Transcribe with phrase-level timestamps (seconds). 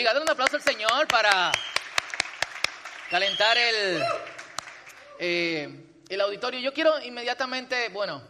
[0.00, 0.14] bendiga.
[0.14, 1.52] Dale un aplauso al Señor para
[3.10, 4.02] calentar el,
[5.18, 6.58] eh, el auditorio.
[6.58, 8.22] Yo quiero inmediatamente, bueno,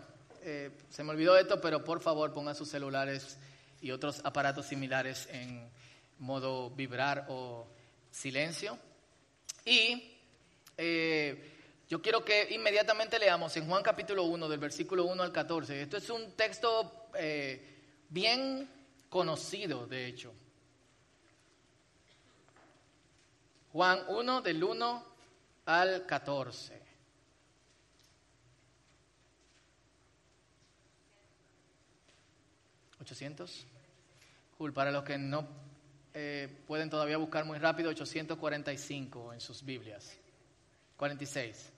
[0.42, 3.38] eh, se me olvidó esto, pero por favor pongan sus celulares
[3.80, 5.70] y otros aparatos similares en
[6.18, 7.68] modo vibrar o
[8.10, 8.76] silencio.
[9.64, 10.16] Y
[10.76, 11.52] eh,
[11.88, 15.82] yo quiero que inmediatamente leamos en Juan capítulo 1, del versículo 1 al 14.
[15.82, 17.10] Esto es un texto
[18.08, 18.68] bien
[19.08, 20.32] conocido, de hecho.
[23.72, 25.04] Juan 1 del 1
[25.66, 26.80] al 14.
[33.00, 33.50] ¿800?
[34.58, 35.46] Cool, para los que no
[36.12, 40.16] eh, pueden todavía buscar muy rápido, 845 en sus Biblias.
[40.96, 41.72] 46.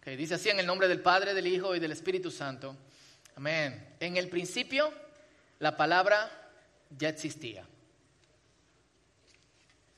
[0.00, 2.76] Que dice así en el nombre del Padre, del Hijo y del Espíritu Santo.
[3.34, 3.96] Amén.
[3.98, 4.92] En el principio
[5.58, 6.30] la palabra
[6.96, 7.66] ya existía.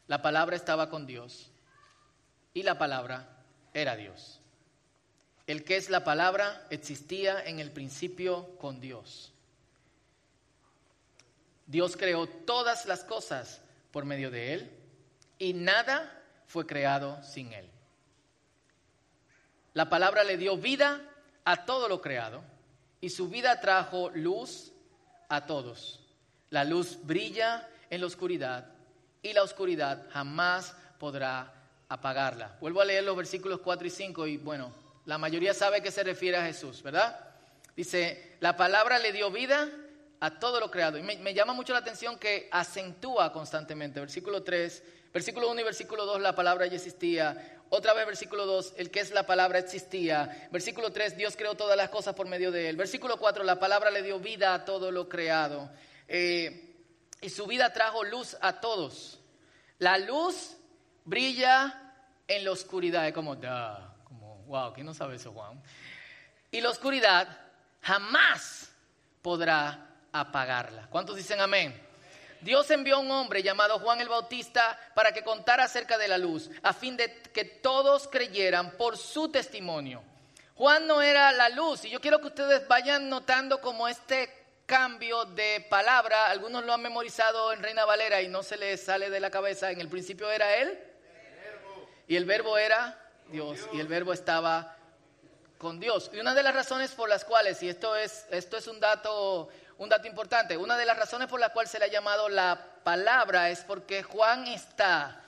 [0.09, 1.51] La palabra estaba con Dios
[2.55, 3.28] y la palabra
[3.75, 4.41] era Dios.
[5.47, 9.33] El que es la palabra existía en el principio con Dios.
[11.67, 13.61] Dios creó todas las cosas
[13.92, 14.70] por medio de Él
[15.39, 17.69] y nada fue creado sin Él.
[19.75, 21.03] La palabra le dio vida
[21.45, 22.42] a todo lo creado
[23.03, 24.73] y su vida trajo luz
[25.29, 26.01] a todos.
[26.48, 28.77] La luz brilla en la oscuridad
[29.22, 31.52] y la oscuridad jamás podrá
[31.88, 32.56] apagarla.
[32.61, 34.72] Vuelvo a leer los versículos 4 y 5 y bueno,
[35.06, 37.19] la mayoría sabe que se refiere a Jesús, ¿verdad?
[37.74, 39.69] Dice, la palabra le dio vida
[40.20, 40.98] a todo lo creado.
[40.98, 44.00] Y me, llama mucho la atención que acentúa constantemente.
[44.00, 47.61] Versículo 3, versículo 1 y versículo 2, la palabra ya existía.
[47.70, 50.48] Otra vez versículo 2, el que es la palabra existía.
[50.50, 52.77] Versículo 3, Dios creó todas las cosas por medio de él.
[52.77, 55.70] Versículo 4, la palabra le dio vida a todo lo creado.
[56.08, 56.67] Eh,
[57.20, 59.20] y su vida trajo luz a todos.
[59.79, 60.56] La luz
[61.05, 61.95] brilla
[62.27, 63.06] en la oscuridad.
[63.06, 63.36] Es como,
[64.05, 65.61] como, wow, ¿quién no sabe eso, Juan?
[66.51, 67.29] Y la oscuridad
[67.83, 68.70] jamás
[69.23, 70.86] podrá apagarla.
[70.90, 71.89] ¿Cuántos dicen amén?
[72.40, 76.18] Dios envió a un hombre llamado Juan el Bautista para que contara acerca de la
[76.18, 80.02] luz, a fin de que todos creyeran por su testimonio.
[80.55, 84.37] Juan no era la luz, y yo quiero que ustedes vayan notando como este
[84.68, 89.08] cambio de palabra, algunos lo han memorizado en Reina Valera y no se les sale
[89.08, 90.79] de la cabeza, en el principio era él.
[92.06, 93.61] Y el verbo era Dios.
[93.73, 94.77] Y el verbo estaba
[95.56, 96.11] con Dios.
[96.12, 99.48] Y una de las razones por las cuales, y esto es, esto es un, dato,
[99.79, 102.62] un dato importante, una de las razones por las cuales se le ha llamado la
[102.85, 105.23] palabra es porque Juan está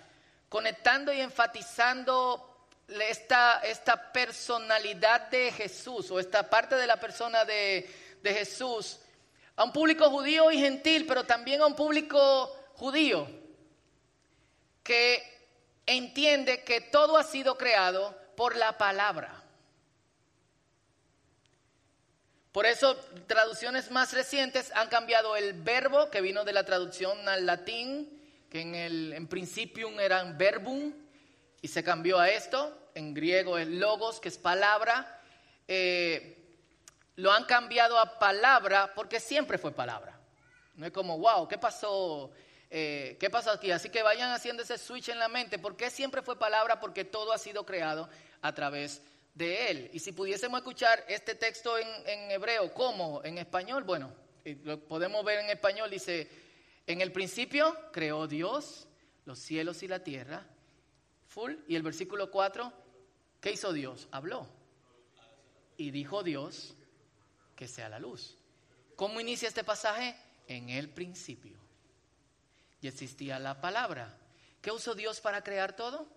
[0.50, 7.90] conectando y enfatizando esta, esta personalidad de Jesús o esta parte de la persona de,
[8.22, 8.98] de Jesús
[9.60, 13.28] a un público judío y gentil, pero también a un público judío
[14.82, 15.22] que
[15.84, 19.44] entiende que todo ha sido creado por la palabra.
[22.52, 27.44] Por eso traducciones más recientes han cambiado el verbo que vino de la traducción al
[27.44, 30.90] latín, que en el en principium era verbum,
[31.60, 32.90] y se cambió a esto.
[32.94, 35.20] En griego es logos, que es palabra.
[35.68, 36.39] Eh,
[37.20, 40.18] lo han cambiado a palabra porque siempre fue palabra.
[40.74, 42.30] No es como, wow, ¿qué pasó?
[42.70, 43.70] Eh, ¿Qué pasó aquí?
[43.70, 45.58] Así que vayan haciendo ese switch en la mente.
[45.58, 46.80] ¿Por qué siempre fue palabra?
[46.80, 48.08] Porque todo ha sido creado
[48.40, 49.02] a través
[49.34, 49.90] de Él.
[49.92, 53.20] Y si pudiésemos escuchar este texto en, hebreo, ¿cómo?
[53.22, 54.10] En español, bueno,
[54.64, 56.30] lo podemos ver en español, dice,
[56.86, 58.86] en el principio creó Dios
[59.26, 60.46] los cielos y la tierra,
[61.26, 62.72] full, y el versículo 4,
[63.40, 64.08] ¿qué hizo Dios?
[64.10, 64.46] Habló.
[65.76, 66.74] Y dijo Dios,
[67.60, 68.38] que sea la luz.
[68.96, 70.16] ¿Cómo inicia este pasaje?
[70.48, 71.58] En el principio.
[72.80, 74.16] Y existía la palabra.
[74.62, 76.08] ¿Qué usó Dios para crear todo?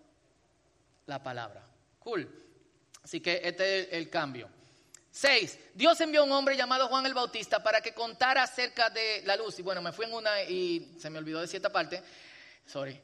[1.04, 1.62] La palabra.
[1.98, 2.26] Cool.
[3.02, 4.48] Así que este es el cambio.
[5.10, 9.20] Seis, Dios envió a un hombre llamado Juan el Bautista para que contara acerca de
[9.26, 9.58] la luz.
[9.58, 12.02] Y bueno, me fui en una y se me olvidó de cierta parte.
[12.64, 12.98] Sorry.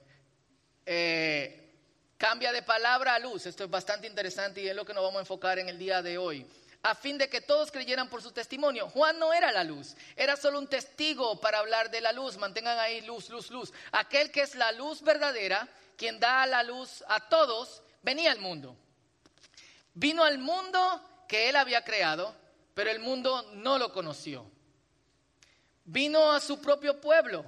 [0.86, 1.74] Eh,
[2.16, 3.44] cambia de palabra a luz.
[3.44, 6.00] Esto es bastante interesante y es lo que nos vamos a enfocar en el día
[6.00, 6.46] de hoy
[6.82, 8.88] a fin de que todos creyeran por su testimonio.
[8.88, 12.38] Juan no era la luz, era solo un testigo para hablar de la luz.
[12.38, 13.72] Mantengan ahí luz, luz, luz.
[13.92, 18.76] Aquel que es la luz verdadera, quien da la luz a todos, venía al mundo.
[19.94, 22.34] Vino al mundo que él había creado,
[22.74, 24.50] pero el mundo no lo conoció.
[25.84, 27.44] Vino a su propio pueblo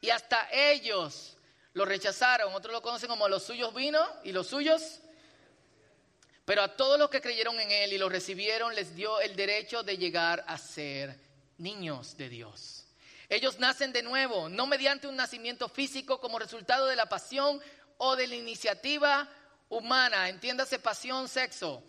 [0.00, 1.36] y hasta ellos
[1.74, 2.54] lo rechazaron.
[2.54, 5.00] Otros lo conocen como los suyos vino y los suyos
[6.48, 9.82] pero a todos los que creyeron en Él y lo recibieron les dio el derecho
[9.82, 11.14] de llegar a ser
[11.58, 12.86] niños de Dios.
[13.28, 17.60] Ellos nacen de nuevo, no mediante un nacimiento físico como resultado de la pasión
[17.98, 19.28] o de la iniciativa
[19.68, 21.82] humana, entiéndase pasión, sexo,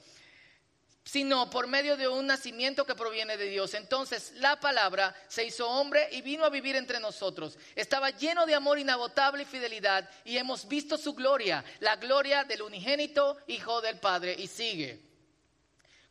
[1.10, 3.74] sino por medio de un nacimiento que proviene de Dios.
[3.74, 7.58] Entonces la palabra se hizo hombre y vino a vivir entre nosotros.
[7.76, 12.62] Estaba lleno de amor inagotable y fidelidad y hemos visto su gloria, la gloria del
[12.62, 14.36] unigénito Hijo del Padre.
[14.38, 15.02] Y sigue.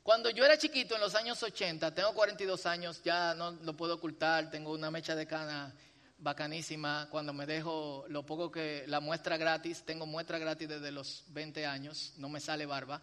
[0.03, 3.95] Cuando yo era chiquito en los años 80, tengo 42 años, ya no lo puedo
[3.95, 5.73] ocultar, tengo una mecha de cana
[6.19, 7.07] bacanísima.
[7.09, 11.67] Cuando me dejo lo poco que la muestra gratis, tengo muestra gratis desde los 20
[11.67, 13.01] años, no me sale barba,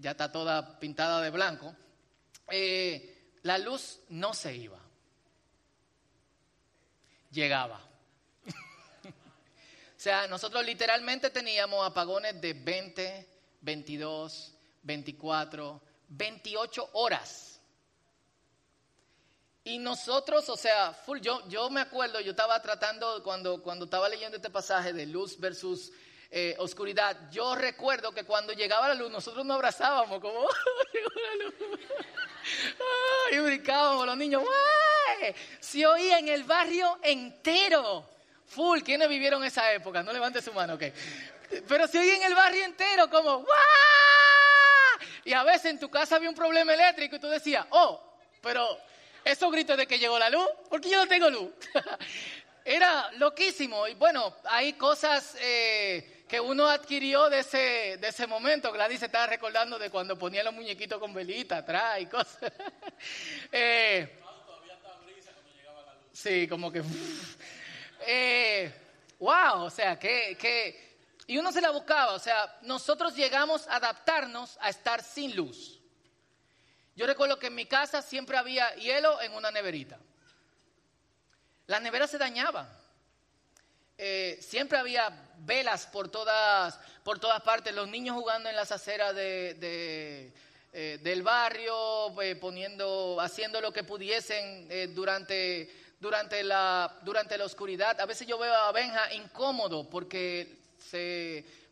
[0.00, 1.74] ya está toda pintada de blanco.
[2.50, 4.80] Eh, la luz no se iba,
[7.30, 7.80] llegaba.
[9.04, 13.28] o sea, nosotros literalmente teníamos apagones de 20,
[13.60, 17.60] 22, 24, 28 horas.
[19.62, 24.08] Y nosotros, o sea, full, yo, yo me acuerdo, yo estaba tratando, cuando, cuando estaba
[24.08, 25.92] leyendo este pasaje de luz versus
[26.30, 30.40] eh, oscuridad, yo recuerdo que cuando llegaba la luz, nosotros nos abrazábamos como,
[30.92, 31.54] llegó la luz.
[33.32, 34.42] y brincábamos los niños,
[35.58, 38.08] se oía en el barrio entero.
[38.46, 40.02] Full, ¿quiénes vivieron esa época?
[40.02, 40.84] No levante su mano, ok.
[41.68, 43.46] Pero se oía en el barrio entero como, ¡Wow!
[45.24, 48.02] Y a veces en tu casa había un problema eléctrico y tú decías, oh,
[48.40, 48.78] pero
[49.24, 51.50] esos gritos de que llegó la luz, porque yo no tengo luz.
[52.64, 53.86] Era loquísimo.
[53.88, 58.70] Y bueno, hay cosas eh, que uno adquirió de ese, de ese momento.
[58.70, 62.52] Gladys se estaba recordando de cuando ponía los muñequitos con velita atrás y cosas.
[63.52, 64.16] eh,
[66.12, 66.84] sí, como que...
[68.06, 68.72] eh,
[69.18, 70.90] wow, o sea, que, que
[71.26, 75.80] y uno se la buscaba, o sea, nosotros llegamos a adaptarnos a estar sin luz.
[76.94, 79.98] Yo recuerdo que en mi casa siempre había hielo en una neverita.
[81.66, 82.68] La nevera se dañaba.
[83.98, 89.14] Eh, siempre había velas por todas, por todas partes, los niños jugando en las aceras
[89.14, 90.32] de,
[90.72, 98.00] eh, del barrio, eh, poniendo, haciendo lo que pudiesen durante, durante, la, durante la oscuridad.
[98.00, 100.58] A veces yo veo a Benja incómodo porque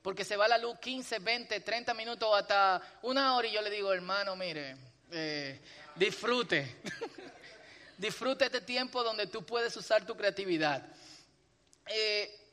[0.03, 3.71] porque se va la luz 15, 20, 30 minutos hasta una hora y yo le
[3.71, 4.77] digo, hermano, mire,
[5.11, 5.61] eh,
[5.95, 6.77] disfrute,
[7.99, 10.87] disfrute este tiempo donde tú puedes usar tu creatividad.
[11.87, 12.48] Eh,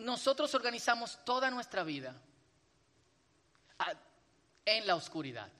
[0.00, 2.14] nosotros organizamos toda nuestra vida
[4.64, 5.50] en la oscuridad.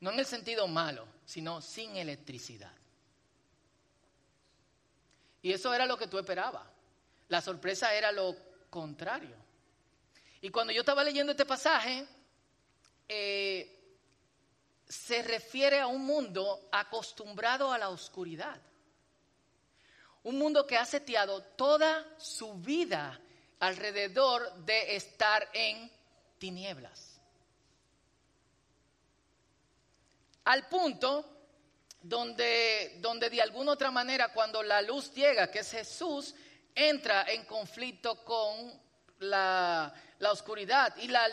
[0.00, 2.72] No en el sentido malo, sino sin electricidad.
[5.42, 6.66] Y eso era lo que tú esperabas.
[7.28, 8.36] La sorpresa era lo
[8.70, 9.36] contrario.
[10.40, 12.06] Y cuando yo estaba leyendo este pasaje,
[13.08, 13.74] eh,
[14.88, 18.60] se refiere a un mundo acostumbrado a la oscuridad.
[20.22, 23.20] Un mundo que ha seteado toda su vida
[23.60, 25.90] alrededor de estar en
[26.38, 27.20] tinieblas.
[30.44, 31.34] Al punto
[32.02, 36.34] donde, donde de alguna otra manera cuando la luz llega, que es Jesús,
[36.74, 38.78] entra en conflicto con
[39.20, 39.92] la,
[40.30, 40.94] oscuridad.
[40.98, 41.26] Y la,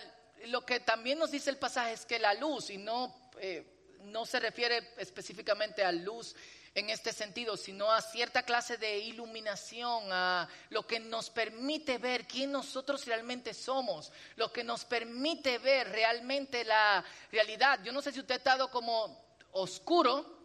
[0.45, 4.25] lo que también nos dice el pasaje es que la luz, y no, eh, no
[4.25, 6.35] se refiere específicamente a luz
[6.73, 12.25] en este sentido, sino a cierta clase de iluminación, a lo que nos permite ver
[12.27, 17.79] quién nosotros realmente somos, lo que nos permite ver realmente la realidad.
[17.83, 20.39] Yo no sé si usted ha estado como oscuro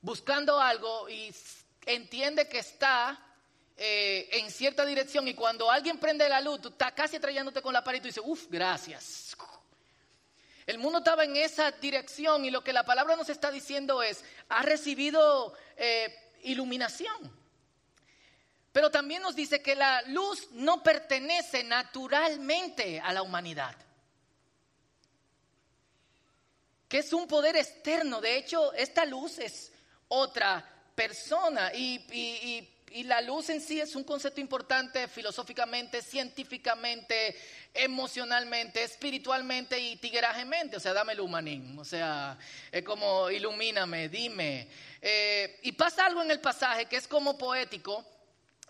[0.00, 1.34] buscando algo y
[1.86, 3.20] entiende que está
[3.76, 7.72] eh, en cierta dirección y cuando alguien prende la luz, tú estás casi atrayéndote con
[7.72, 9.36] la pared y tú dices, uff, gracias.
[10.68, 14.22] El mundo estaba en esa dirección y lo que la palabra nos está diciendo es,
[14.50, 17.34] ha recibido eh, iluminación.
[18.70, 23.74] Pero también nos dice que la luz no pertenece naturalmente a la humanidad.
[26.86, 28.20] Que es un poder externo.
[28.20, 29.72] De hecho, esta luz es
[30.08, 31.72] otra persona.
[31.72, 37.36] y y la luz en sí es un concepto importante filosóficamente, científicamente,
[37.74, 40.76] emocionalmente, espiritualmente y tiguerajemente.
[40.76, 41.78] O sea, dame el humanín.
[41.78, 42.38] O sea,
[42.70, 44.68] es como ilumíname, dime.
[45.00, 48.04] Eh, y pasa algo en el pasaje que es como poético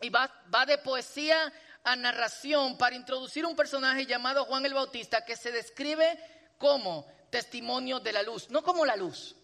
[0.00, 0.30] y va
[0.66, 1.52] de poesía
[1.84, 6.18] a narración para introducir un personaje llamado Juan el Bautista que se describe
[6.58, 9.36] como testimonio de la luz, no como la luz,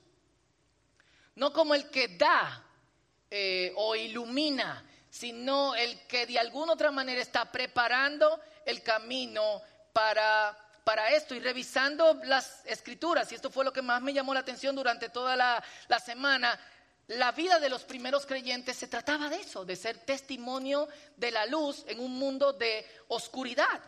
[1.37, 2.63] no como el que da
[3.37, 9.61] eh, o ilumina, sino el que de alguna otra manera está preparando el camino
[9.93, 13.33] para, para esto y revisando las escrituras.
[13.33, 16.57] Y esto fue lo que más me llamó la atención durante toda la, la semana.
[17.09, 20.87] la vida de los primeros creyentes se trataba de eso, de ser testimonio
[21.17, 23.83] de la luz en un mundo de oscuridad.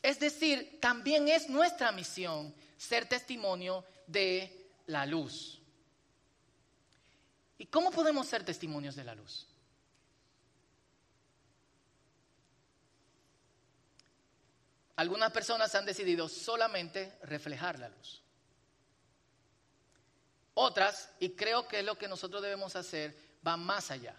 [0.00, 5.61] Es decir, también es nuestra misión ser testimonio de la luz.
[7.62, 9.46] ¿Y cómo podemos ser testimonios de la luz?
[14.96, 18.20] Algunas personas han decidido solamente reflejar la luz.
[20.54, 24.16] Otras, y creo que es lo que nosotros debemos hacer, van más allá.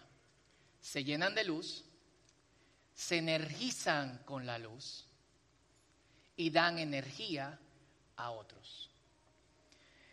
[0.80, 1.84] Se llenan de luz,
[2.94, 5.04] se energizan con la luz
[6.34, 7.58] y dan energía
[8.16, 8.88] a otros.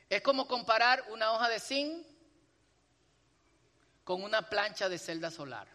[0.09, 2.10] Es como comparar una hoja de zinc
[4.11, 5.65] con una plancha de celda solar.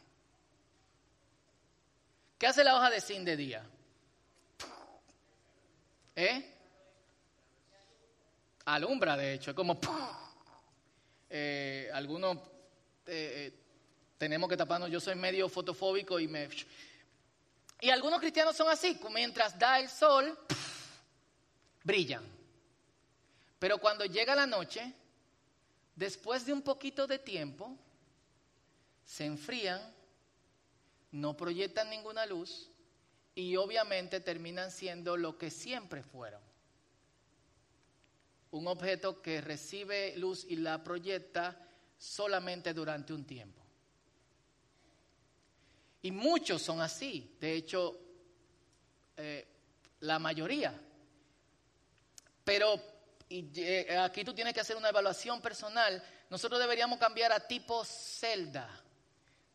[2.36, 3.64] ¿Qué hace la hoja de zinc de día?
[6.14, 6.54] ¿Eh?
[8.66, 9.80] Alumbra, de hecho, es como...
[11.30, 12.42] Eh, algunos eh,
[13.06, 13.52] eh,
[14.18, 16.50] tenemos que taparnos, yo soy medio fotofóbico y me...
[17.80, 20.38] Y algunos cristianos son así, mientras da el sol,
[21.82, 22.24] brillan.
[23.58, 24.92] Pero cuando llega la noche,
[25.94, 27.78] después de un poquito de tiempo,
[29.06, 29.80] se enfrían,
[31.12, 32.70] no proyectan ninguna luz
[33.34, 36.46] y obviamente terminan siendo lo que siempre fueron
[38.56, 41.56] un objeto que recibe luz y la proyecta
[41.98, 43.62] solamente durante un tiempo.
[46.02, 47.98] Y muchos son así, de hecho,
[49.16, 49.46] eh,
[50.00, 50.78] la mayoría.
[52.44, 52.80] Pero
[53.28, 56.02] eh, aquí tú tienes que hacer una evaluación personal.
[56.30, 58.84] Nosotros deberíamos cambiar a tipo celda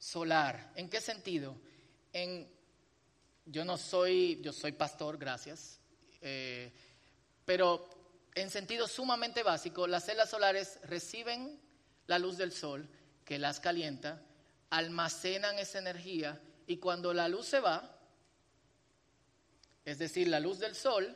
[0.02, 0.72] solar.
[0.76, 1.56] ¿En qué sentido?
[2.12, 2.50] En,
[3.46, 5.80] yo no soy, yo soy pastor, gracias.
[6.22, 6.74] Eh,
[7.46, 7.88] pero
[8.34, 11.62] en sentido sumamente básico, las celdas solares reciben
[12.08, 12.90] la luz del sol
[13.24, 14.22] que las calienta,
[14.72, 17.96] almacenan esa energía y cuando la luz se va,
[19.86, 21.16] es decir, la luz del sol,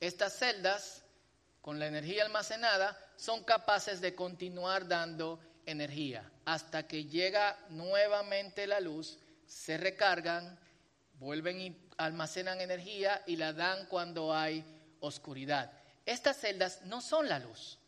[0.00, 1.02] estas celdas
[1.62, 8.80] con la energía almacenada son capaces de continuar dando energía hasta que llega nuevamente la
[8.80, 10.58] luz, se recargan,
[11.18, 14.64] vuelven y almacenan energía y la dan cuando hay
[15.00, 15.70] oscuridad.
[16.06, 17.78] Estas celdas no son la luz,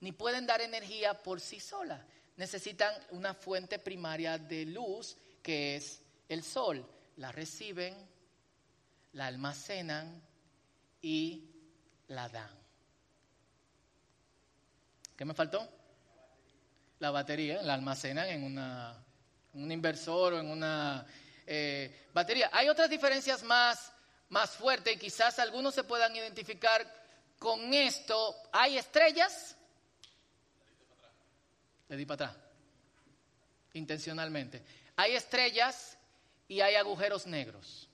[0.00, 2.00] ni pueden dar energía por sí solas.
[2.36, 6.84] Necesitan una fuente primaria de luz que es el sol.
[7.16, 7.94] La reciben,
[9.12, 10.20] la almacenan
[11.00, 11.48] y
[12.08, 12.50] la dan.
[15.16, 15.83] ¿Qué me faltó?
[17.04, 18.58] La batería, la almacenan en,
[19.52, 21.04] un inversor o en una
[21.46, 22.48] eh, batería.
[22.50, 23.92] Hay otras diferencias más,
[24.30, 26.82] más fuertes y quizás algunos se puedan identificar
[27.38, 29.54] con esto, ¿hay estrellas?
[31.90, 32.42] Le di para atrás.
[33.74, 34.64] Intencionalmente.
[34.96, 35.98] Hay estrellas
[36.48, 37.86] y hay agujeros negros.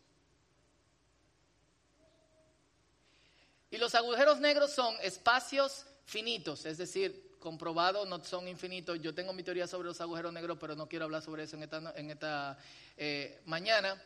[3.72, 9.00] Y los agujeros negros son espacios finitos, es decir, comprobado, no son infinitos.
[9.00, 11.64] Yo tengo mi teoría sobre los agujeros negros, pero no quiero hablar sobre eso en
[11.64, 12.58] esta, en esta
[12.96, 14.00] eh, mañana.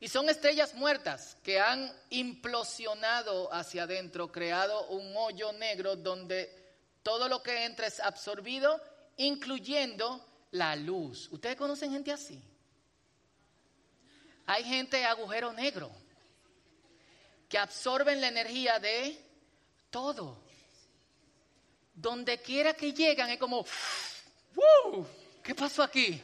[0.00, 6.50] Y son estrellas muertas que han implosionado hacia adentro, creado un hoyo negro donde
[7.02, 8.80] todo lo que entra es absorbido,
[9.16, 11.28] incluyendo la luz.
[11.30, 12.42] ¿Ustedes conocen gente así?
[14.46, 15.90] Hay gente agujero negro
[17.48, 19.18] que absorben la energía de
[19.90, 20.45] todo.
[21.96, 23.64] Donde quiera que llegan es como,
[25.42, 26.20] ¿Qué pasó aquí?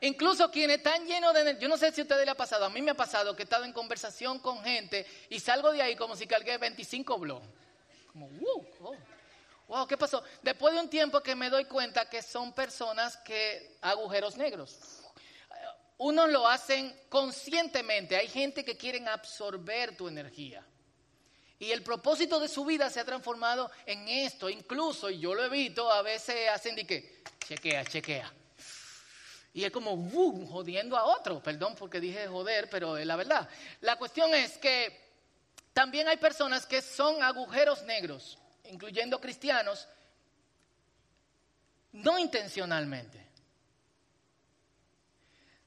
[0.00, 1.58] Incluso quienes están llenos de...
[1.60, 3.42] Yo no sé si a ustedes le ha pasado, a mí me ha pasado que
[3.42, 7.46] he estado en conversación con gente y salgo de ahí como si cargué 25 blogs.
[8.10, 8.96] Como, wow, wow,
[9.68, 10.24] wow, ¿qué pasó?
[10.42, 14.78] Después de un tiempo que me doy cuenta que son personas que agujeros negros.
[15.98, 18.16] Uno lo hacen conscientemente.
[18.16, 20.64] Hay gente que quieren absorber tu energía.
[21.60, 24.50] Y el propósito de su vida se ha transformado en esto.
[24.50, 28.32] Incluso, y yo lo evito, a veces hacen de que, chequea, chequea
[29.52, 29.96] y es como,
[30.46, 31.42] jodiendo a otro.
[31.42, 33.48] Perdón porque dije joder, pero es la verdad.
[33.80, 35.10] La cuestión es que
[35.72, 39.88] también hay personas que son agujeros negros, incluyendo cristianos,
[41.92, 43.29] no intencionalmente,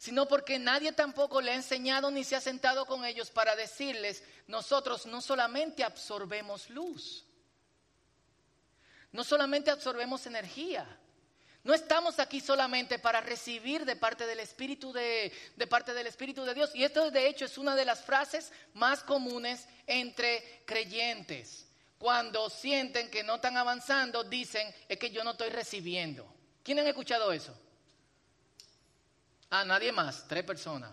[0.03, 4.21] sino porque nadie tampoco le ha enseñado ni se ha sentado con ellos para decirles,
[4.47, 7.23] nosotros no solamente absorbemos luz,
[9.13, 10.85] no solamente absorbemos energía,
[11.63, 16.43] no estamos aquí solamente para recibir de parte del Espíritu de, de, parte del Espíritu
[16.43, 16.71] de Dios.
[16.75, 21.69] Y esto de hecho es una de las frases más comunes entre creyentes.
[21.97, 26.27] cuando sienten que no están avanzando, dicen, es que yo no estoy recibiendo.
[26.61, 27.57] ¿Quién han escuchado eso?
[29.55, 30.89] Ah, nadie más, tres personas.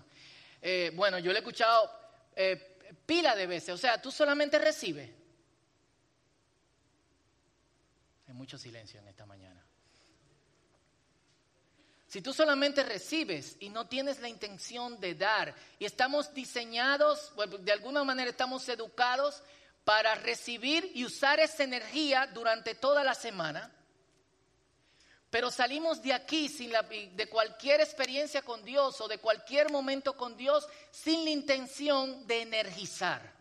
[0.60, 1.90] Eh, bueno, yo le he escuchado
[2.36, 2.76] eh,
[3.06, 5.08] pila de veces, o sea, tú solamente recibes.
[8.28, 9.64] Hay mucho silencio en esta mañana.
[12.06, 17.72] Si tú solamente recibes y no tienes la intención de dar, y estamos diseñados, de
[17.72, 19.42] alguna manera estamos educados
[19.84, 23.72] para recibir y usar esa energía durante toda la semana,
[25.30, 30.16] pero salimos de aquí sin la, de cualquier experiencia con Dios o de cualquier momento
[30.16, 33.32] con Dios sin la intención de energizar.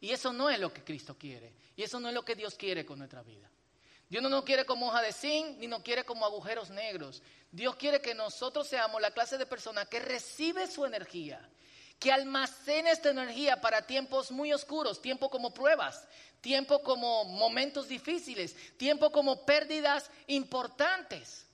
[0.00, 1.52] Y eso no es lo que Cristo quiere.
[1.74, 3.50] Y eso no es lo que Dios quiere con nuestra vida.
[4.08, 7.22] Dios no nos quiere como hoja de zinc, ni nos quiere como agujeros negros.
[7.50, 11.40] Dios quiere que nosotros seamos la clase de persona que recibe su energía
[11.98, 16.06] que almacene esta energía para tiempos muy oscuros, tiempo como pruebas,
[16.40, 21.46] tiempo como momentos difíciles, tiempo como pérdidas importantes.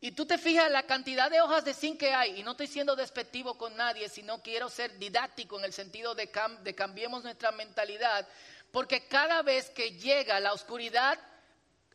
[0.00, 2.66] Y tú te fijas la cantidad de hojas de zinc que hay, y no estoy
[2.66, 6.28] siendo despectivo con nadie, sino quiero ser didáctico en el sentido de,
[6.64, 8.26] de cambiemos nuestra mentalidad,
[8.72, 11.18] porque cada vez que llega la oscuridad,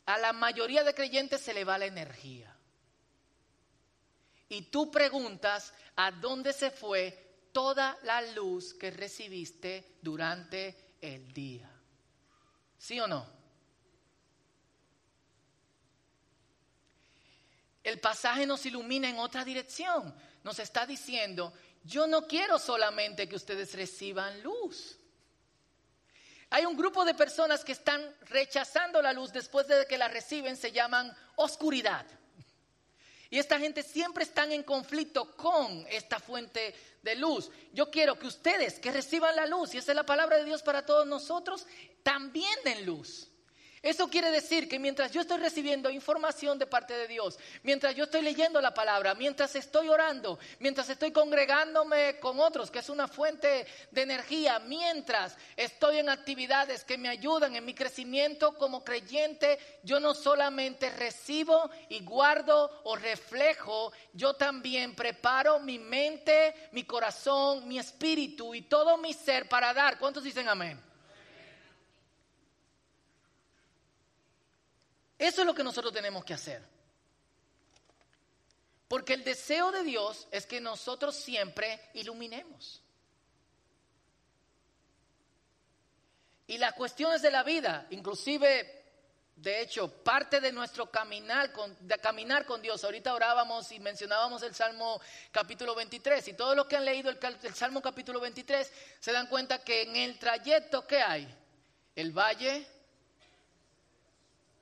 [0.06, 2.50] a la mayoría de creyentes se le va la energía.
[4.48, 7.27] Y tú preguntas, ¿a dónde se fue
[7.58, 11.68] toda la luz que recibiste durante el día?
[12.78, 13.26] ¿Sí o no?
[17.82, 20.14] El pasaje nos ilumina en otra dirección.
[20.44, 24.96] Nos está diciendo, yo no quiero solamente que ustedes reciban luz.
[26.50, 30.56] Hay un grupo de personas que están rechazando la luz después de que la reciben,
[30.56, 32.06] se llaman oscuridad.
[33.30, 37.50] Y esta gente siempre están en conflicto con esta fuente de luz.
[37.72, 40.62] Yo quiero que ustedes que reciban la luz, y esa es la palabra de Dios
[40.62, 41.66] para todos nosotros,
[42.02, 43.28] también den luz.
[43.82, 48.04] Eso quiere decir que mientras yo estoy recibiendo información de parte de Dios, mientras yo
[48.04, 53.06] estoy leyendo la palabra, mientras estoy orando, mientras estoy congregándome con otros, que es una
[53.06, 59.58] fuente de energía, mientras estoy en actividades que me ayudan en mi crecimiento como creyente,
[59.84, 67.68] yo no solamente recibo y guardo o reflejo, yo también preparo mi mente, mi corazón,
[67.68, 69.98] mi espíritu y todo mi ser para dar.
[69.98, 70.87] ¿Cuántos dicen amén?
[75.18, 76.62] Eso es lo que nosotros tenemos que hacer.
[78.86, 82.80] Porque el deseo de Dios es que nosotros siempre iluminemos.
[86.46, 88.82] Y las cuestiones de la vida, inclusive,
[89.36, 92.82] de hecho, parte de nuestro caminar con, caminar con Dios.
[92.82, 94.98] Ahorita orábamos y mencionábamos el Salmo
[95.30, 96.26] capítulo 23.
[96.28, 99.82] Y todos los que han leído el, el Salmo capítulo 23 se dan cuenta que
[99.82, 101.28] en el trayecto que hay,
[101.94, 102.66] el valle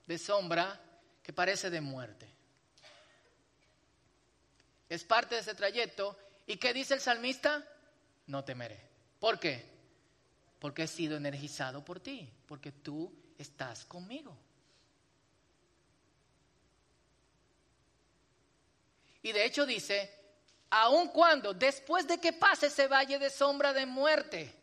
[0.06, 0.80] de sombra
[1.22, 2.28] que parece de muerte.
[4.88, 6.16] Es parte de ese trayecto.
[6.46, 7.66] ¿Y qué dice el salmista?
[8.26, 8.80] No temeré.
[9.18, 9.64] ¿Por qué?
[10.60, 14.36] Porque he sido energizado por ti, porque tú estás conmigo.
[19.22, 20.14] Y de hecho dice,
[20.70, 24.54] aun cuando después de que pase ese valle de sombra de muerte,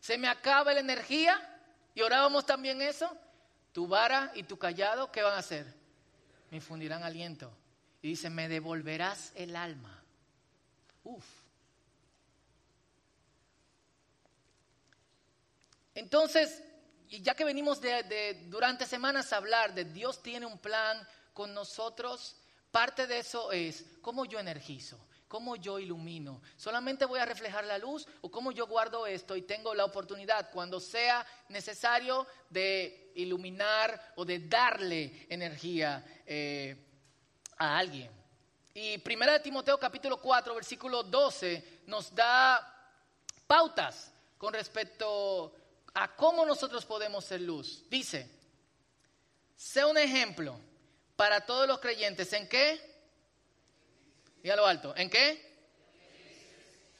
[0.00, 1.38] se me acaba la energía,
[1.94, 3.14] y orábamos también eso,
[3.72, 5.66] tu vara y tu callado, ¿qué van a hacer?
[6.50, 7.50] Me infundirán aliento.
[8.02, 10.02] Y dice, me devolverás el alma.
[11.04, 11.24] Uf.
[15.94, 16.62] Entonces,
[17.08, 22.36] ya que venimos de, durante semanas a hablar de Dios tiene un plan con nosotros,
[22.70, 24.98] parte de eso es cómo yo energizo.
[25.28, 26.40] ¿Cómo yo ilumino?
[26.56, 30.50] ¿Solamente voy a reflejar la luz o cómo yo guardo esto y tengo la oportunidad
[30.50, 36.76] cuando sea necesario de iluminar o de darle energía eh,
[37.58, 38.10] a alguien?
[38.72, 42.94] Y primera de Timoteo capítulo 4 versículo 12 nos da
[43.46, 45.54] pautas con respecto
[45.92, 47.84] a cómo nosotros podemos ser luz.
[47.90, 48.30] Dice,
[49.56, 50.58] sea un ejemplo
[51.16, 52.32] para todos los creyentes.
[52.32, 52.87] ¿En qué?
[54.42, 54.94] Y a lo alto.
[54.96, 55.46] ¿En qué?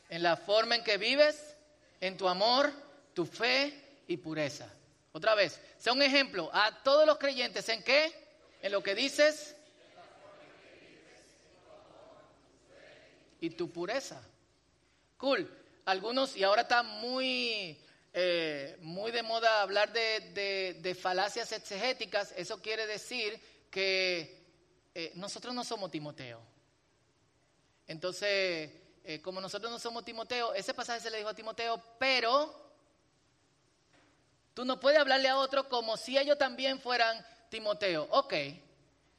[0.08, 1.56] En la forma en que vives,
[2.00, 2.72] en tu amor,
[3.14, 4.68] tu fe y pureza.
[5.12, 7.68] Otra vez, sea un ejemplo a todos los creyentes.
[7.68, 8.12] ¿En qué?
[8.62, 9.54] En lo que dices
[13.40, 14.20] y tu pureza.
[15.16, 15.50] Cool.
[15.84, 17.78] Algunos, y ahora está muy,
[18.12, 22.32] eh, muy de moda hablar de, de, falacias exegéticas.
[22.36, 24.44] Eso quiere decir que
[24.94, 26.40] eh, nosotros no somos Timoteo.
[27.88, 28.70] Entonces,
[29.02, 32.68] eh, como nosotros no somos Timoteo, ese pasaje se le dijo a Timoteo, pero
[34.58, 38.08] Tú no puedes hablarle a otro como si ellos también fueran Timoteo.
[38.10, 38.34] Ok,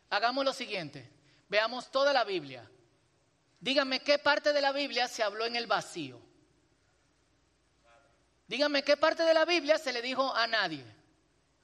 [0.10, 1.10] hagamos lo siguiente.
[1.48, 2.70] Veamos toda la Biblia.
[3.62, 6.20] Díganme qué parte de la Biblia se habló en el vacío.
[8.50, 10.84] Díganme qué parte de la Biblia se le dijo a nadie.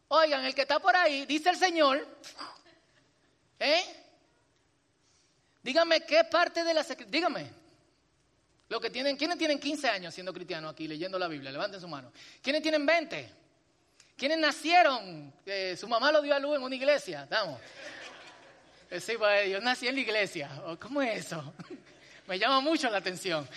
[0.07, 2.07] Oigan, el que está por ahí, dice el Señor.
[3.59, 4.04] ¿Eh?
[5.65, 6.83] Díganme qué parte de la...
[6.83, 7.49] Díganme.
[8.69, 11.51] Lo que tienen, ¿Quiénes tienen 15 años siendo cristianos aquí, leyendo la Biblia?
[11.51, 12.11] Levanten su mano.
[12.39, 13.31] ¿Quiénes tienen 20?
[14.15, 15.33] ¿Quiénes nacieron?
[15.43, 17.27] Eh, su mamá lo dio a luz en una iglesia.
[17.31, 17.59] Vamos.
[18.91, 20.51] Eh, sí, pues, yo nací en la iglesia.
[20.79, 21.55] ¿Cómo es eso?
[22.27, 23.49] Me llama mucho la atención.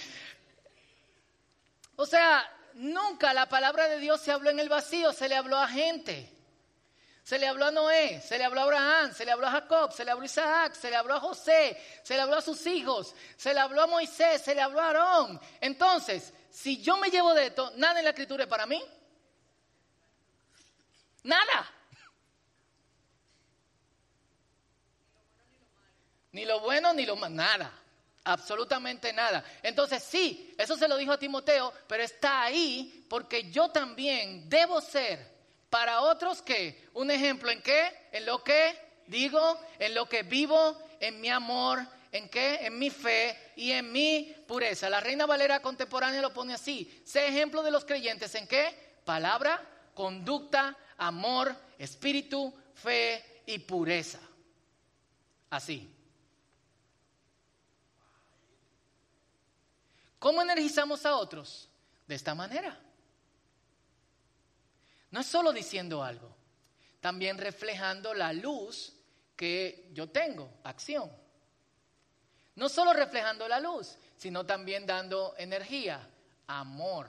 [1.97, 5.59] O sea, nunca la palabra de Dios se habló en el vacío, se le habló
[5.59, 6.33] a gente.
[7.29, 9.93] Se le habló a Noé, se le habló a Abraham, se le habló a Jacob,
[9.93, 12.67] se le habló a Isaac, se le habló a José, se le habló a sus
[12.67, 15.39] hijos, se le habló a Moisés, se le habló a Aarón.
[15.61, 18.83] Entonces, si yo me llevo de esto, nada en la escritura es para mí.
[21.25, 21.71] Nada.
[26.33, 27.73] Ni lo bueno ni lo malo, nada.
[28.25, 29.45] Absolutamente nada.
[29.63, 34.81] Entonces sí, eso se lo dijo a Timoteo, pero está ahí porque yo también debo
[34.81, 35.38] ser
[35.71, 40.77] para otros que un ejemplo en qué, en lo que digo, en lo que vivo,
[41.01, 44.89] en mi amor, en qué, en mi fe y en mi pureza.
[44.89, 49.63] La Reina Valera contemporánea lo pone así: sé ejemplo de los creyentes en qué, palabra,
[49.95, 54.21] conducta, amor, espíritu, fe y pureza.
[55.51, 55.95] Así.
[60.19, 61.69] ¿Cómo energizamos a otros?
[62.07, 62.79] De esta manera.
[65.11, 66.35] No es solo diciendo algo,
[67.01, 68.93] también reflejando la luz
[69.37, 71.11] que yo tengo, acción.
[72.57, 76.07] No solo reflejando la luz, sino también dando energía,
[76.49, 77.09] amor.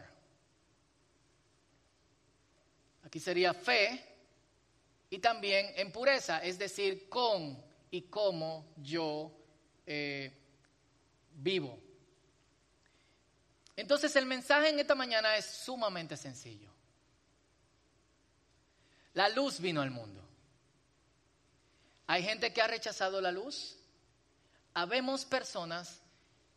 [3.04, 4.06] Aquí sería fe
[5.10, 9.32] y también en pureza, es decir, con y cómo yo
[9.88, 10.32] eh,
[11.34, 11.80] vivo.
[13.76, 16.70] Entonces el mensaje en esta mañana es sumamente sencillo.
[19.14, 20.22] La luz vino al mundo.
[22.08, 23.78] Hay gente que ha rechazado la luz.
[24.74, 26.02] Habemos personas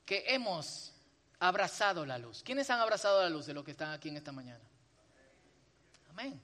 [0.05, 0.93] que hemos
[1.39, 2.43] abrazado la luz.
[2.43, 4.65] ¿Quiénes han abrazado la luz de los que están aquí en esta mañana?
[6.11, 6.41] Amén.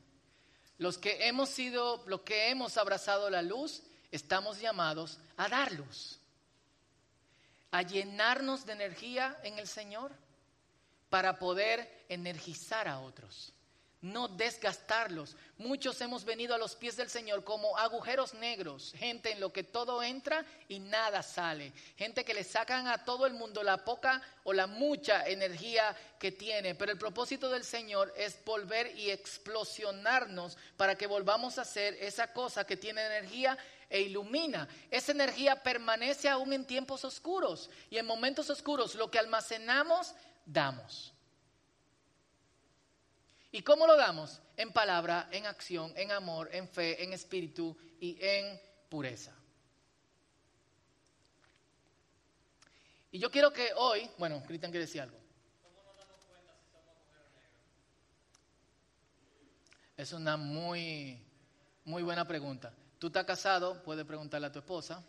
[0.79, 6.19] Los que hemos sido, los que hemos abrazado la luz, estamos llamados a dar luz,
[7.71, 10.13] a llenarnos de energía en el Señor
[11.11, 13.53] para poder energizar a otros
[14.01, 15.37] no desgastarlos.
[15.57, 19.65] Muchos hemos venido a los pies del Señor como agujeros negros, gente en lo que
[19.65, 24.23] todo entra y nada sale, gente que le sacan a todo el mundo la poca
[24.45, 30.57] o la mucha energía que tiene, pero el propósito del Señor es volver y explosionarnos
[30.77, 33.59] para que volvamos a hacer esa cosa que tiene energía
[33.91, 34.69] e ilumina.
[34.91, 41.13] Esa energía permanece aún en tiempos oscuros y en momentos oscuros lo que almacenamos, damos.
[43.59, 44.41] ¿Y cómo lo damos?
[44.57, 48.57] En palabra, en acción, en amor, en fe, en espíritu y en
[48.89, 49.35] pureza.
[53.11, 55.19] Y yo quiero que hoy, bueno, Cristian quiere decir algo.
[55.61, 56.95] ¿Cómo nos damos cuenta si somos
[59.97, 61.21] Es una muy,
[61.85, 62.73] muy buena pregunta.
[63.01, 65.03] Tú estás casado, puedes preguntarle a tu esposa.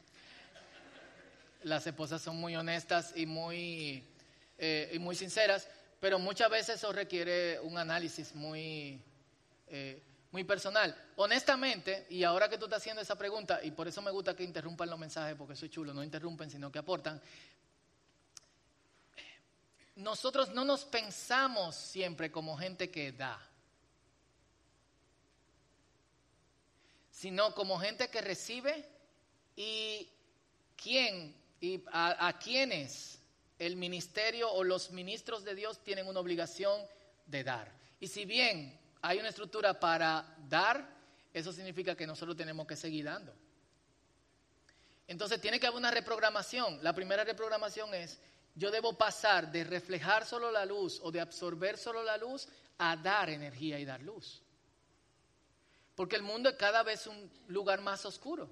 [1.61, 4.03] Las esposas son muy honestas y muy,
[4.57, 9.01] eh, y muy sinceras pero muchas veces eso requiere un análisis muy,
[9.67, 10.95] eh, muy personal.
[11.17, 14.43] Honestamente, y ahora que tú estás haciendo esa pregunta, y por eso me gusta que
[14.43, 17.21] interrumpan los mensajes, porque soy chulo, no interrumpen, sino que aportan,
[19.95, 23.37] nosotros no nos pensamos siempre como gente que da,
[27.11, 28.85] sino como gente que recibe
[29.57, 30.09] y
[30.77, 33.18] quién y a, a quienes
[33.59, 36.81] el ministerio o los ministros de Dios tienen una obligación
[37.25, 37.71] de dar.
[37.99, 40.97] Y si bien hay una estructura para dar,
[41.33, 43.33] eso significa que nosotros tenemos que seguir dando.
[45.07, 46.81] Entonces tiene que haber una reprogramación.
[46.81, 48.19] La primera reprogramación es,
[48.55, 52.95] yo debo pasar de reflejar solo la luz o de absorber solo la luz a
[52.95, 54.41] dar energía y dar luz.
[55.95, 58.49] Porque el mundo es cada vez un lugar más oscuro.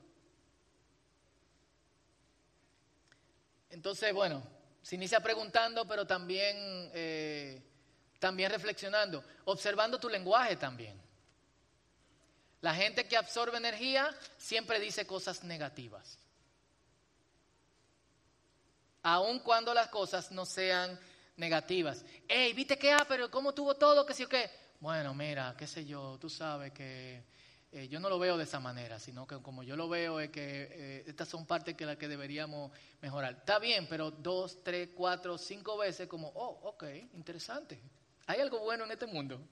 [3.70, 4.44] Entonces, bueno,
[4.82, 6.56] se inicia preguntando, pero también,
[6.94, 7.62] eh,
[8.20, 11.00] también reflexionando, observando tu lenguaje también.
[12.62, 16.18] La gente que absorbe energía siempre dice cosas negativas.
[19.04, 21.00] Aun cuando las cosas no sean
[21.36, 22.04] negativas.
[22.28, 22.92] Hey, ¿viste qué?
[22.92, 24.06] Ah, pero ¿cómo tuvo todo?
[24.06, 24.50] ¿Qué sí o qué?
[24.80, 27.24] bueno, mira, qué sé yo, tú sabes que
[27.72, 30.30] eh, yo no lo veo de esa manera, sino que como yo lo veo es
[30.30, 33.34] que eh, estas son partes que las que deberíamos mejorar.
[33.34, 37.80] Está bien, pero dos, tres, cuatro, cinco veces como, oh, ok, interesante.
[38.28, 39.40] Hay algo bueno en este mundo.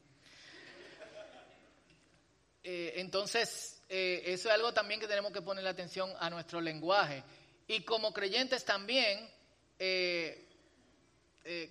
[2.67, 7.23] Eh, entonces, eso es algo también que tenemos que poner atención a nuestro lenguaje.
[7.67, 9.29] Y como creyentes también,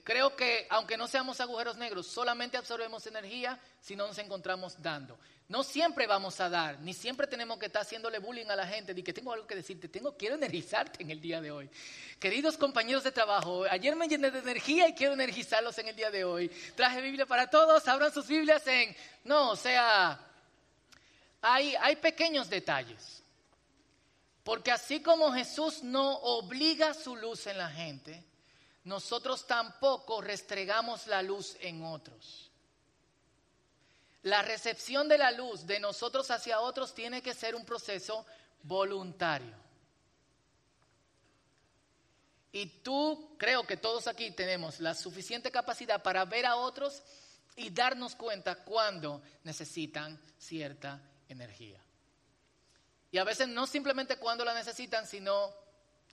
[0.04, 5.18] creo que aunque no seamos agujeros negros, solamente absorbemos energía si no nos encontramos dando.
[5.48, 8.94] No siempre vamos a dar, ni siempre tenemos que estar haciéndole bullying a la gente,
[8.94, 11.68] de que tengo algo que decirte, tengo, quiero energizarte en el día de hoy.
[12.18, 16.10] Queridos compañeros de trabajo, ayer me llené de energía y quiero energizarlos en el día
[16.10, 16.48] de hoy.
[16.74, 18.96] Traje Biblia para todos, abran sus Biblias en...
[19.24, 20.18] No, o sea,
[21.42, 23.22] hay, hay pequeños detalles.
[24.44, 28.22] Porque así como Jesús no obliga su luz en la gente,
[28.84, 32.50] nosotros tampoco restregamos la luz en otros.
[34.22, 38.24] La recepción de la luz de nosotros hacia otros tiene que ser un proceso
[38.62, 39.54] voluntario.
[42.52, 47.02] Y tú, creo que todos aquí tenemos la suficiente capacidad para ver a otros
[47.56, 51.82] y darnos cuenta cuando necesitan cierta energía.
[53.10, 55.63] Y a veces no simplemente cuando la necesitan, sino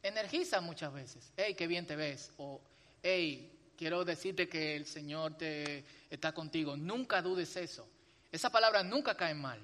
[0.03, 1.31] energizan muchas veces.
[1.35, 2.31] Hey, qué bien te ves.
[2.37, 2.61] O
[3.01, 6.75] hey, quiero decirte que el Señor te está contigo.
[6.77, 7.87] Nunca dudes eso.
[8.31, 9.59] Esa palabra nunca cae mal.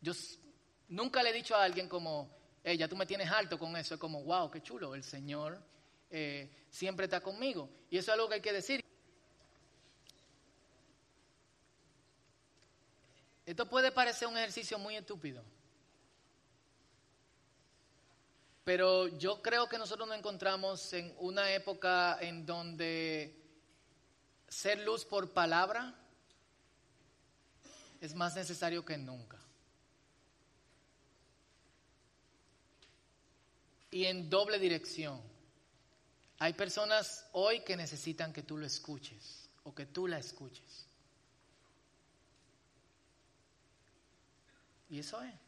[0.00, 0.12] Yo
[0.88, 2.30] nunca le he dicho a alguien como,
[2.62, 3.94] hey, ya tú me tienes alto con eso.
[3.94, 5.60] Es como, wow, qué chulo, el Señor
[6.10, 7.68] eh, siempre está conmigo.
[7.90, 8.84] Y eso es algo que hay que decir.
[13.44, 15.44] Esto puede parecer un ejercicio muy estúpido.
[18.66, 23.40] Pero yo creo que nosotros nos encontramos en una época en donde
[24.48, 25.94] ser luz por palabra
[28.00, 29.38] es más necesario que nunca.
[33.92, 35.22] Y en doble dirección.
[36.40, 40.88] Hay personas hoy que necesitan que tú lo escuches o que tú la escuches.
[44.90, 45.45] Y eso es.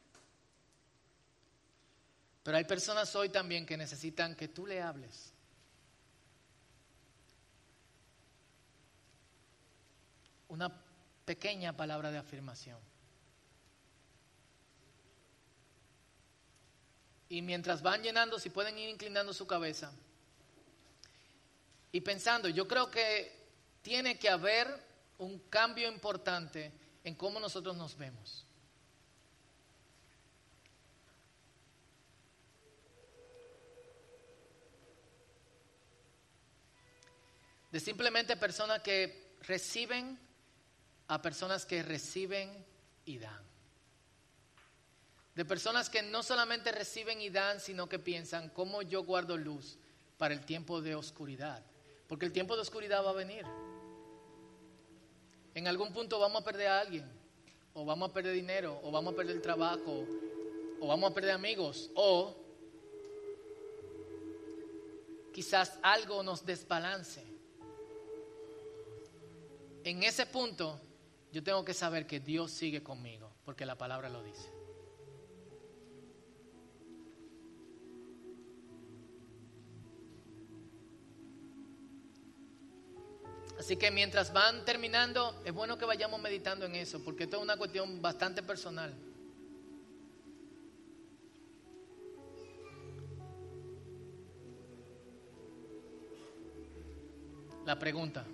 [2.49, 5.35] Pero hay personas hoy también que necesitan que tú le hables.
[10.49, 10.73] Una
[11.27, 12.79] pequeña palabra de afirmación.
[17.29, 19.93] Y mientras van llenando, si pueden ir inclinando su cabeza
[21.93, 23.31] y pensando, yo creo que
[23.83, 24.69] tiene que haber
[25.19, 26.73] un cambio importante
[27.05, 28.48] en cómo nosotros nos vemos.
[37.71, 40.19] De simplemente personas que reciben
[41.09, 42.51] a personas que reciben
[43.05, 43.43] y dan.
[45.35, 49.79] De personas que no solamente reciben y dan, sino que piensan, ¿cómo yo guardo luz
[50.19, 51.63] para el tiempo de oscuridad?
[52.09, 53.47] Porque el tiempo de oscuridad va a venir.
[55.55, 57.11] En algún punto vamos a perder a alguien,
[57.75, 60.07] o vamos a perder dinero, o vamos a perder el trabajo,
[60.81, 62.37] o vamos a perder amigos, o
[65.33, 67.28] quizás algo nos desbalance.
[69.89, 70.79] En ese punto
[71.33, 74.53] yo tengo que saber que Dios sigue conmigo, porque la palabra lo dice.
[83.59, 87.43] Así que mientras van terminando, es bueno que vayamos meditando en eso, porque esto es
[87.43, 88.95] una cuestión bastante personal.
[97.65, 98.27] La pregunta.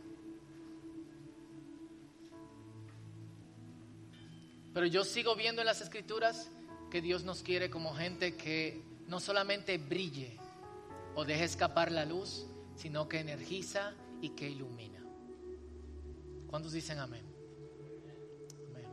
[4.75, 6.51] Pero yo sigo viendo en las escrituras
[6.91, 10.37] que Dios nos quiere como gente que no solamente brille
[11.15, 15.01] o deje escapar la luz, sino que energiza y que ilumina.
[16.49, 17.25] ¿Cuántos dicen amén?
[18.69, 18.89] Amén.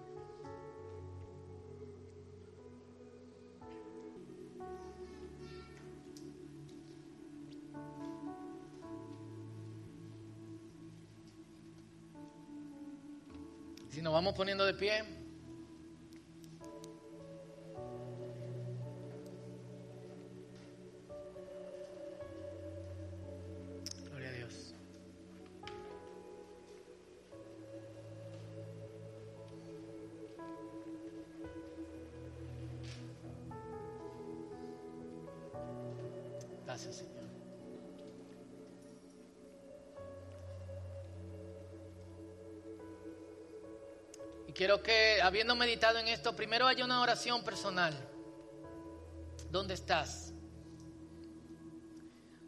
[13.90, 15.21] Si nos vamos poniendo de pie.
[36.72, 37.24] Gracias, Señor.
[44.48, 47.94] Y quiero que, habiendo meditado en esto, primero haya una oración personal.
[49.50, 50.34] ¿Dónde estás?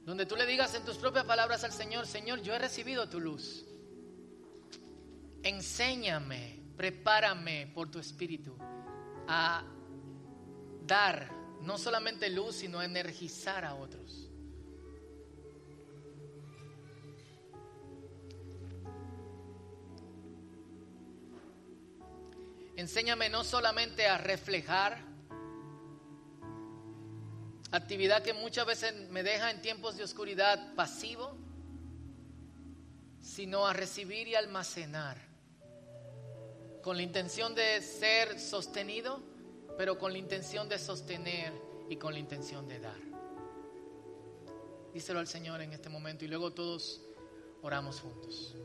[0.06, 3.20] Donde tú le digas en tus propias palabras al Señor, Señor, yo he recibido tu
[3.20, 3.66] luz.
[5.44, 8.56] Enséñame, prepárame por tu espíritu
[9.28, 9.66] a
[10.88, 14.30] dar no solamente luz, sino energizar a otros.
[22.76, 24.98] Enséñame no solamente a reflejar,
[27.72, 31.38] actividad que muchas veces me deja en tiempos de oscuridad pasivo,
[33.22, 35.18] sino a recibir y almacenar,
[36.82, 39.33] con la intención de ser sostenido,
[39.78, 41.54] pero con la intención de sostener
[41.90, 43.00] y con la intención de dar.
[44.94, 47.02] Díselo al Señor en este momento y luego todos
[47.62, 48.56] oramos juntos.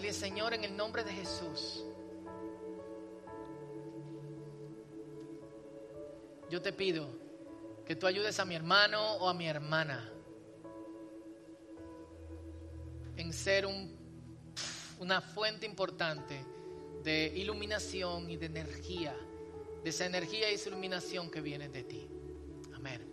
[0.00, 1.84] Dile, Señor, en el nombre de Jesús.
[6.50, 7.08] Yo te pido
[7.86, 10.12] que tú ayudes a mi hermano o a mi hermana
[13.16, 13.96] en ser un,
[14.98, 16.44] una fuente importante
[17.04, 19.16] de iluminación y de energía,
[19.84, 22.08] de esa energía y esa iluminación que viene de ti.
[22.74, 23.09] Amén.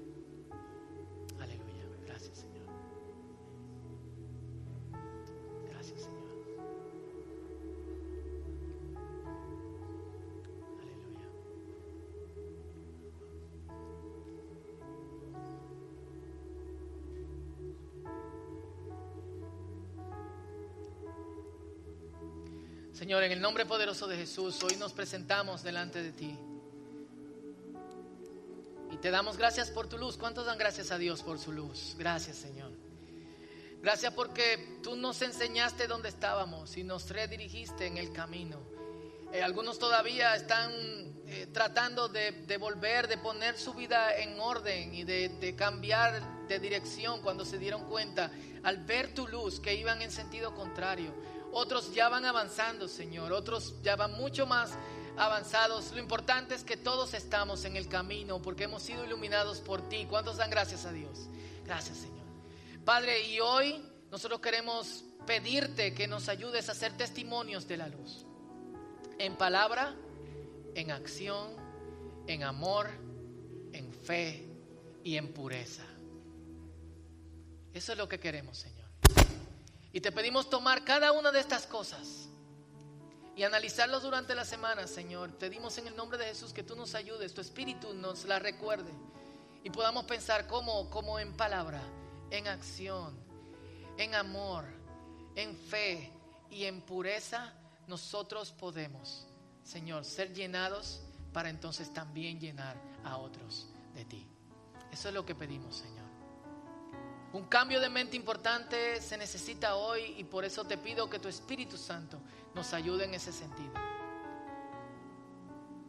[22.98, 26.36] Señor, en el nombre poderoso de Jesús, hoy nos presentamos delante de ti.
[28.92, 30.18] Y te damos gracias por tu luz.
[30.18, 31.94] ¿Cuántos dan gracias a Dios por su luz?
[32.00, 32.72] Gracias, Señor.
[33.84, 38.58] Gracias porque tú nos enseñaste dónde estábamos y nos redirigiste en el camino.
[39.32, 40.72] Eh, algunos todavía están
[41.28, 47.22] eh, tratando de, volver, de poner su vida en orden y de cambiar de dirección
[47.22, 48.32] cuando se dieron cuenta
[48.64, 51.14] al ver tu luz que iban en sentido contrario.
[51.60, 53.34] Otros ya van avanzando, Señor.
[53.34, 54.78] Otros ya van mucho más
[55.18, 55.92] avanzados.
[55.92, 60.06] Lo importante es que todos estamos en el camino porque hemos sido iluminados por ti.
[60.08, 61.28] ¿Cuántos dan gracias a Dios?
[61.66, 62.28] Gracias, Señor.
[62.86, 68.24] Padre, y hoy nosotros queremos pedirte que nos ayudes a ser testimonios de la luz.
[69.18, 69.96] En palabra,
[70.76, 71.56] en acción,
[72.28, 72.88] en amor,
[73.74, 74.48] en fe
[75.04, 75.88] y en pureza.
[77.74, 78.87] Eso es lo que queremos, Señor.
[79.94, 82.28] Y te pedimos tomar cada una de estas cosas
[83.36, 85.32] y analizarlos durante la semana, Señor.
[85.38, 88.92] Pedimos en el nombre de Jesús que tú nos ayudes, tu espíritu nos la recuerde
[89.64, 91.82] y podamos pensar como, como en palabra,
[92.32, 93.16] en acción,
[93.98, 94.66] en amor,
[95.36, 96.12] en fe
[96.50, 97.54] y en pureza,
[97.88, 99.28] nosotros podemos,
[99.64, 101.02] Señor, ser llenados
[101.34, 104.26] para entonces también llenar a otros de ti.
[104.92, 106.07] Eso es lo que pedimos, Señor.
[107.34, 111.28] Un cambio de mente importante se necesita hoy y por eso te pido que tu
[111.28, 112.20] Espíritu Santo
[112.56, 113.74] nos ayude en ese sentido.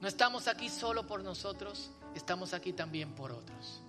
[0.01, 3.83] No estamos aquí solo por nosotros, estamos aquí también por otros.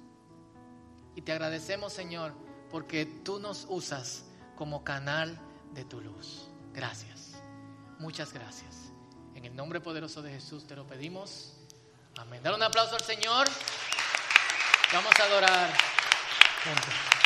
[1.15, 2.33] Y te agradecemos, Señor,
[2.69, 4.23] porque tú nos usas
[4.55, 5.39] como canal
[5.73, 6.47] de tu luz.
[6.73, 7.33] Gracias.
[7.99, 8.91] Muchas gracias.
[9.35, 11.53] En el nombre poderoso de Jesús te lo pedimos.
[12.17, 12.41] Amén.
[12.43, 13.47] Dar un aplauso al Señor.
[14.93, 15.69] Vamos a adorar
[16.63, 17.18] juntos.